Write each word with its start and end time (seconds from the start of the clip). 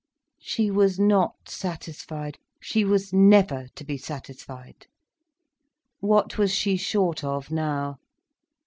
She 0.39 0.71
was 0.71 0.99
not 0.99 1.47
satisfied—she 1.47 2.83
was 2.83 3.13
never 3.13 3.67
to 3.75 3.83
be 3.85 3.99
satisfied. 3.99 4.87
What 5.99 6.39
was 6.39 6.51
she 6.51 6.75
short 6.75 7.23
of 7.23 7.51
now? 7.51 7.99